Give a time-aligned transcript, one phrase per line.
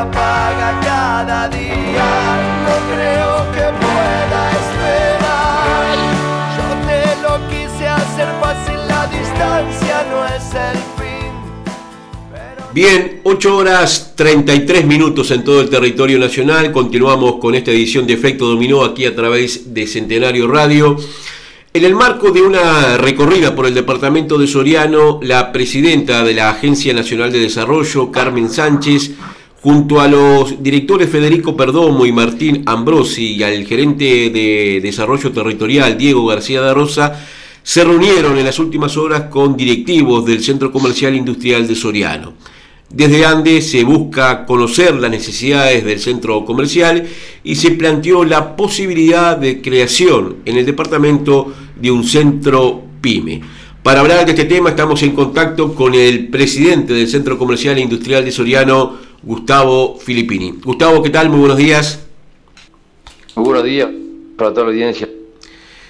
[0.00, 2.08] apaga cada día.
[2.66, 3.66] No creo que.
[6.56, 10.96] Yo te lo quise hacer fácil, la distancia no es el.
[12.72, 16.72] Bien, 8 horas 33 minutos en todo el territorio nacional.
[16.72, 20.94] Continuamos con esta edición de Efecto Dominó aquí a través de Centenario Radio.
[21.72, 26.50] En el marco de una recorrida por el departamento de Soriano, la presidenta de la
[26.50, 29.12] Agencia Nacional de Desarrollo, Carmen Sánchez,
[29.62, 35.98] junto a los directores Federico Perdomo y Martín Ambrosi y al gerente de Desarrollo Territorial,
[35.98, 37.20] Diego García de Rosa,
[37.62, 42.34] se reunieron en las últimas horas con directivos del Centro Comercial Industrial de Soriano.
[42.88, 47.04] Desde Andes se busca conocer las necesidades del centro comercial
[47.42, 53.40] y se planteó la posibilidad de creación en el departamento de un centro pyme.
[53.82, 57.82] Para hablar de este tema estamos en contacto con el presidente del Centro Comercial e
[57.82, 58.96] Industrial de Soriano,
[59.26, 60.52] Gustavo Filippini.
[60.64, 61.28] Gustavo, ¿qué tal?
[61.28, 62.08] Muy buenos días.
[63.34, 63.90] Muy buenos días
[64.38, 65.08] para toda la audiencia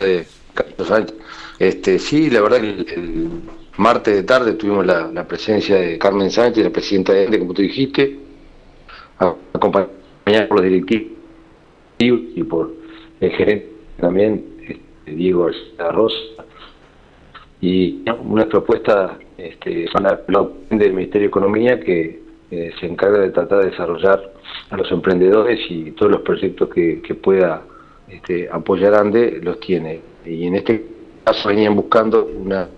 [0.00, 1.16] de Carlos Sánchez.
[1.58, 3.30] Este, sí, la verdad que el
[3.78, 7.62] martes de tarde tuvimos la, presencia de Carmen Sánchez, la presidenta de ENDE, como tú
[7.62, 8.18] dijiste,
[9.18, 11.12] acompañada por los directivos
[11.98, 12.70] y por
[13.18, 15.48] el gerente también, este, Diego
[15.90, 16.44] Rosa.
[17.62, 19.86] Y una propuesta este,
[20.68, 22.21] del Ministerio de Economía que
[22.52, 24.30] eh, se encarga de tratar de desarrollar
[24.68, 27.62] a los emprendedores y todos los proyectos que, pueda
[28.06, 30.02] este, apoyar ANDE los tiene.
[30.26, 30.84] Y en este
[31.24, 32.68] caso venían buscando una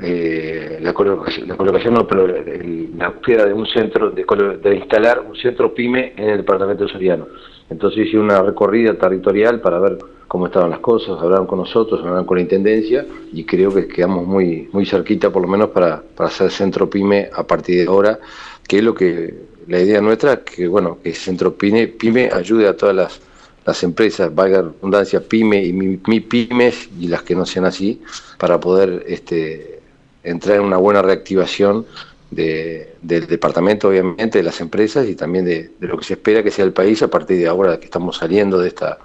[0.00, 5.20] eh, la, colocación, la colocación no, pero la búsqueda de un centro, de, de, instalar
[5.20, 7.26] un centro PYME en el departamento de Soriano.
[7.70, 9.98] Entonces hice una recorrida territorial para ver
[10.28, 14.26] cómo estaban las cosas, hablaron con nosotros, hablaron con la Intendencia y creo que quedamos
[14.26, 18.18] muy, muy cerquita por lo menos para, para hacer centro PYME a partir de ahora,
[18.66, 19.34] que es lo que
[19.66, 23.20] la idea nuestra, que bueno, que centro PYME, PYME ayude a todas las
[23.64, 28.02] las empresas, valga redundancia, pyme y mi, mi, pymes y las que no sean así,
[28.38, 29.80] para poder este,
[30.22, 31.86] entrar en una buena reactivación
[32.34, 36.50] de, del departamento, obviamente, de las empresas y también de, lo que se espera que
[36.50, 38.98] sea el país a partir de ahora que estamos saliendo de esta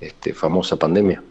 [0.00, 1.22] este, famosa pandemia.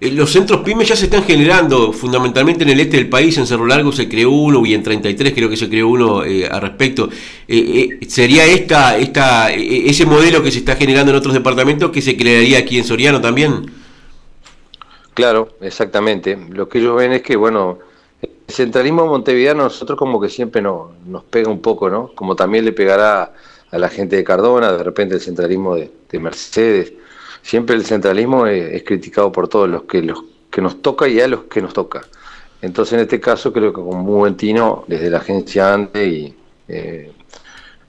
[0.00, 3.46] Eh, los centros pymes ya se están generando, fundamentalmente en el este del país, en
[3.46, 6.60] Cerro Largo se creó uno y en 33 creo que se creó uno eh, al
[6.60, 7.08] respecto.
[7.48, 12.16] Eh, ¿Sería esta, esta, ese modelo que se está generando en otros departamentos que se
[12.16, 13.66] crearía aquí en Soriano también?
[15.14, 16.38] Claro, exactamente.
[16.50, 17.78] Lo que ellos ven es que, bueno,
[18.22, 22.12] el centralismo montevideano nosotros como que siempre nos pega un poco, ¿no?
[22.14, 23.34] Como también le pegará
[23.70, 26.94] a la gente de Cardona, de repente el centralismo de, Mercedes.
[27.42, 31.28] Siempre el centralismo es, criticado por todos los que, los que nos toca y a
[31.28, 32.02] los que nos toca.
[32.62, 36.34] Entonces en este caso creo que con muy buen tino, desde la agencia ANDE y
[36.68, 37.12] eh,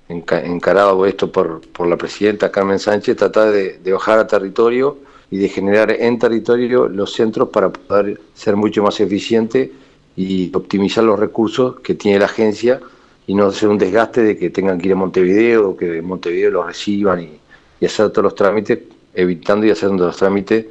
[0.10, 4.98] encarado esto por, por la presidenta Carmen Sánchez, tratar de, de bajar a territorio
[5.32, 9.72] y de generar en territorio los centros para poder ser mucho más eficiente
[10.18, 12.82] y optimizar los recursos que tiene la agencia
[13.28, 16.06] y no hacer un desgaste de que tengan que ir a Montevideo o que en
[16.06, 18.80] Montevideo los reciban y, hacer todos los trámites,
[19.14, 20.66] evitando y haciendo los trámites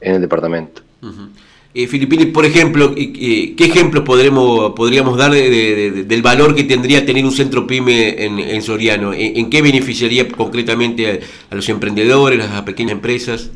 [0.00, 0.82] en el departamento.
[1.72, 7.30] Eh, Filipini, por ejemplo, ¿qué ejemplos podremos, podríamos dar del valor que tendría tener un
[7.30, 9.12] centro PYME en, Soriano?
[9.14, 13.50] ¿En, qué beneficiaría concretamente a, a, los emprendedores, a las pequeñas empresas?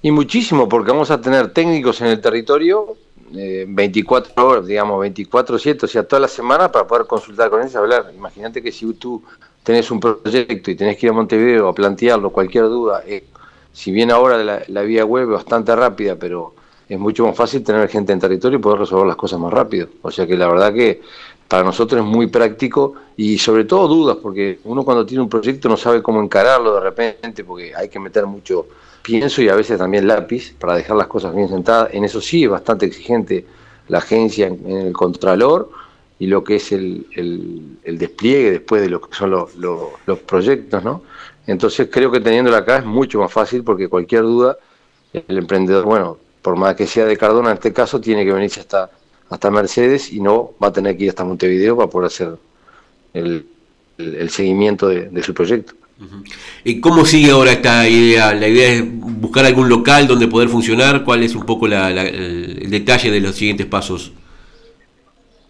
[0.00, 2.96] Y muchísimo, porque vamos a tener técnicos en el territorio
[3.32, 7.74] 24 eh, horas, digamos, 24-7, o sea, toda la semana para poder consultar con ellos,
[7.76, 8.12] hablar.
[8.14, 9.22] Imagínate que si tú
[9.62, 13.24] tenés un proyecto y tenés que ir a Montevideo a plantearlo, cualquier duda, eh,
[13.72, 16.54] si bien ahora la, vía web es bastante rápida, pero
[16.88, 19.88] es mucho más fácil tener gente en territorio y poder resolver las cosas más rápido.
[20.02, 21.00] O sea que la verdad que
[21.48, 25.68] para nosotros es muy práctico y sobre todo dudas, porque uno cuando tiene un proyecto
[25.68, 28.66] no sabe cómo encararlo de repente, porque hay que meter mucho
[29.02, 31.90] pienso y a veces también lápiz para dejar las cosas bien sentadas.
[31.92, 33.44] En eso sí es bastante exigente
[33.88, 35.70] la agencia en, el Contralor
[36.18, 40.82] y lo que es el, el, despliegue después de lo que son los, los, proyectos,
[40.84, 41.02] ¿no?
[41.46, 44.56] Entonces creo que teniéndola acá es mucho más fácil porque cualquier duda,
[45.12, 48.60] el emprendedor, bueno, por más que sea de Cardona en este caso, tiene que venirse
[48.60, 48.90] hasta,
[49.28, 52.36] hasta Mercedes y no va a tener que ir hasta Montevideo para poder hacer
[53.14, 53.46] el,
[54.30, 55.74] seguimiento de su proyecto.
[56.64, 58.34] ¿Y cómo sigue ahora esta idea?
[58.34, 61.04] ¿La idea es buscar algún local donde poder funcionar?
[61.04, 64.12] ¿Cuál es un poco el detalle de los siguientes pasos?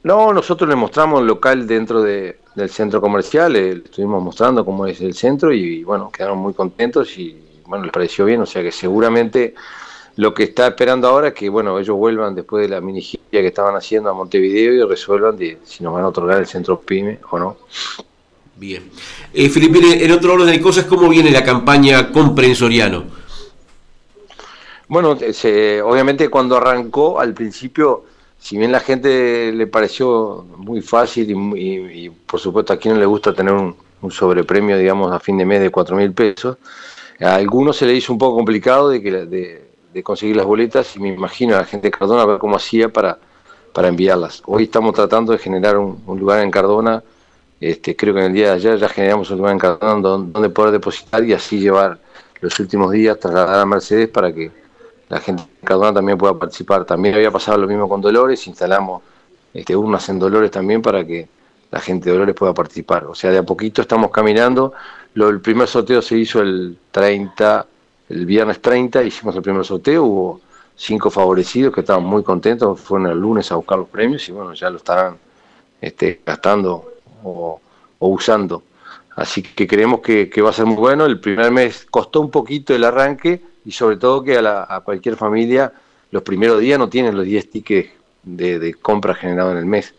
[0.02, 2.34] No, nosotros le mostramos el local dentro del
[2.68, 7.36] centro comercial, le estuvimos mostrando cómo es el centro y bueno, quedaron muy contentos y
[7.66, 9.54] bueno, les pareció bien, o sea que seguramente
[10.16, 13.00] lo que está esperando ahora es que bueno, ellos vuelvan después de la mini
[13.30, 17.20] que estaban haciendo a Montevideo y resuelvan si nos van a otorgar el centro PYME
[17.30, 17.56] o no.
[18.56, 18.90] Bien.
[19.32, 23.04] Eh, Felipe, en otro orden de cosas, ¿cómo viene la campaña Comprensoriano?
[24.88, 28.04] Bueno, obviamente cuando arrancó, al principio,
[28.38, 33.32] si bien la gente le pareció muy fácil y, por supuesto a quien le gusta
[33.32, 33.74] tener un,
[34.10, 36.58] sobrepremio, digamos, a fin de mes de cuatro mil pesos,
[37.20, 39.12] a algunos se le hizo un poco complicado de, que,
[39.92, 42.88] de, conseguir las boletas y me imagino a la gente de Cardona ver cómo hacía
[42.88, 43.16] para,
[43.72, 44.42] para enviarlas.
[44.44, 47.02] Hoy estamos tratando de generar un, lugar en Cardona,
[47.62, 50.72] este, creo que en el día de ayer ya generamos un lugar en donde, poder
[50.72, 51.96] depositar y así llevar
[52.40, 54.50] los últimos días, trasladar a Mercedes para que
[55.08, 56.84] la gente de Cardona también pueda participar.
[56.84, 59.02] También había pasado lo mismo con Dolores, instalamos
[59.54, 61.28] este, urnas en Dolores también para que
[61.70, 63.04] la gente de Dolores pueda participar.
[63.04, 64.72] O sea, de a poquito estamos caminando.
[65.14, 67.64] Lo, el primer sorteo se hizo el 30,
[68.08, 70.40] el viernes 30, hicimos el primer sorteo, hubo
[70.74, 74.52] cinco favorecidos que estaban muy contentos, fueron el lunes a buscar los premios y bueno,
[74.52, 75.16] ya lo estarán
[75.80, 76.91] este, gastando
[77.22, 77.60] o,
[77.98, 78.62] usando.
[79.14, 81.06] Así que creemos que, va a ser muy bueno.
[81.06, 85.72] El primer mes costó un poquito el arranque y sobre todo que a, cualquier familia
[86.10, 87.90] los primeros días no tienen los 10 tickets
[88.22, 89.94] de, compra generado en el mes.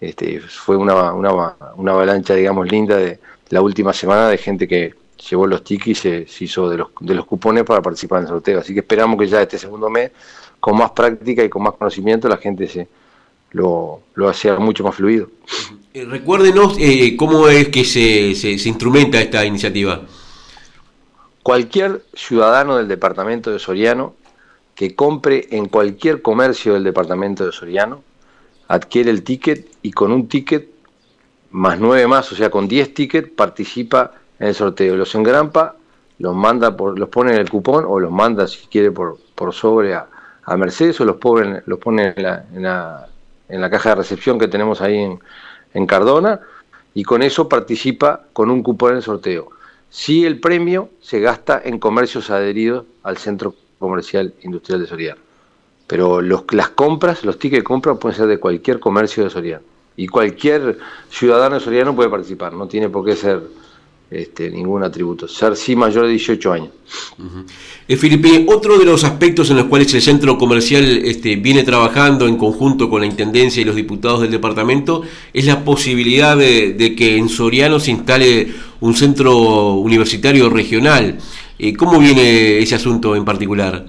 [0.00, 3.20] Este, fue una, una, una avalancha, digamos, linda de
[3.50, 4.94] la última semana de gente que,
[5.28, 8.28] llevó los tickets y se, hizo de los, de los cupones para participar en el
[8.28, 8.60] sorteo.
[8.60, 10.10] Así que esperamos que ya este segundo mes,
[10.60, 12.88] con más práctica y con más conocimiento, la gente se
[13.52, 15.28] lo, lo hacía mucho más fluido.
[15.94, 20.02] Eh, recuérdenos eh, cómo es que se, se, se instrumenta esta iniciativa.
[21.42, 24.14] Cualquier ciudadano del departamento de Soriano
[24.74, 28.02] que compre en cualquier comercio del departamento de Soriano,
[28.68, 30.68] adquiere el ticket y con un ticket
[31.50, 34.96] más nueve más, o sea, con 10 tickets, participa en el sorteo.
[34.96, 35.76] Los engrampa,
[36.18, 39.52] los manda por, los pone en el cupón o los manda si quiere por, por
[39.52, 40.08] sobre a,
[40.56, 43.08] Mercedes o los pone, los pone en la, en, la,
[43.52, 45.20] en la caja de recepción que tenemos ahí en,
[45.74, 46.40] en Cardona
[46.94, 49.50] y con eso participa con un cupón en el sorteo.
[49.90, 55.20] Si el premio se gasta en comercios adheridos al Centro Comercial Industrial de Soriano.
[55.86, 59.64] Pero los, las compras, los tickets de compra pueden ser de cualquier comercio de Soriano.
[59.96, 60.78] Y cualquier
[61.10, 63.42] ciudadano de Soriano puede participar, no tiene por qué ser
[64.12, 65.26] este, ningún atributo.
[65.26, 66.68] Ser sí mayor de 18 años.
[67.88, 72.28] Eh, Felipe, otro de los aspectos en los cuales el centro comercial este, viene trabajando
[72.28, 77.16] en conjunto con la Intendencia y los diputados del departamento es la posibilidad de, que
[77.16, 81.18] en Soriano se instale un centro universitario regional.
[81.58, 83.86] Eh, ¿Cómo viene ese asunto en particular?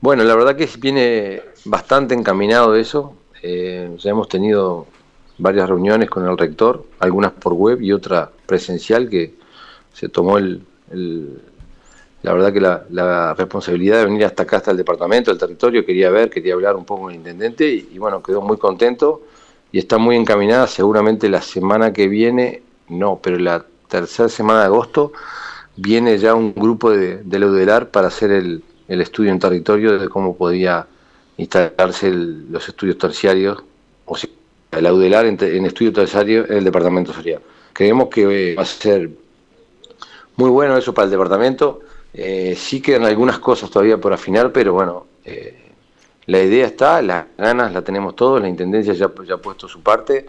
[0.00, 3.14] Bueno, la verdad que viene bastante encaminado eso.
[3.42, 4.86] Eh, ya hemos tenido
[5.42, 9.34] varias reuniones con el rector, algunas por web y otra presencial, que
[9.92, 10.62] se tomó el,
[12.22, 16.10] la verdad que la, responsabilidad de venir hasta acá, hasta el departamento, el territorio, quería
[16.10, 19.22] ver, quería hablar un poco con el intendente y, bueno, quedó muy contento
[19.72, 24.66] y está muy encaminada, seguramente la semana que viene, no, pero la tercera semana de
[24.66, 25.12] agosto
[25.76, 30.36] viene ya un grupo de, de Leudelar para hacer el, estudio en territorio de cómo
[30.36, 30.86] podía
[31.38, 33.64] instalarse los estudios terciarios,
[34.04, 34.28] o sea,
[34.72, 37.40] el Audelar en, estudio terciario en el departamento social.
[37.72, 39.10] Creemos que eh, va a ser
[40.36, 41.80] muy bueno eso para el departamento.
[42.14, 45.72] Eh, sí quedan algunas cosas todavía por afinar, pero bueno, eh,
[46.26, 50.26] la idea está, las ganas la tenemos todos, la Intendencia ya, ha puesto su parte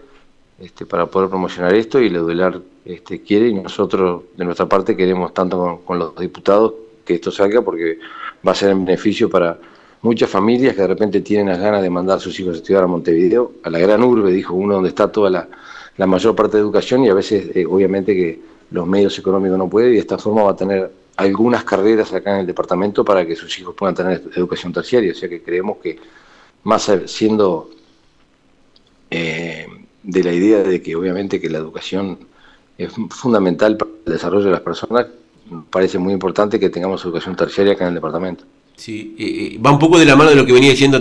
[0.58, 4.96] este, para poder promocionar esto y el Audelar este, quiere y nosotros de nuestra parte
[4.96, 6.74] queremos tanto con los diputados
[7.04, 7.98] que esto salga porque
[8.46, 9.58] va a ser en beneficio para
[10.04, 12.84] muchas familias que de repente tienen las ganas de mandar a sus hijos a estudiar
[12.84, 16.62] a Montevideo, a la gran urbe, dijo uno, donde está toda la, mayor parte de
[16.62, 18.38] educación y a veces eh, obviamente que
[18.70, 22.34] los medios económicos no pueden y de esta forma va a tener algunas carreras acá
[22.34, 25.78] en el departamento para que sus hijos puedan tener educación terciaria, o sea que creemos
[25.78, 25.98] que
[26.64, 27.70] más siendo
[29.10, 29.66] eh,
[30.02, 32.18] de la idea de que obviamente que la educación
[32.76, 35.06] es fundamental para el desarrollo de las personas,
[35.70, 38.44] parece muy importante que tengamos educación terciaria acá en el departamento.
[38.76, 41.00] Sí, eh, va un poco de la mano de lo que venía diciendo